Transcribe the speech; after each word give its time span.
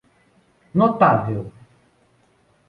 Notável. 0.79 1.45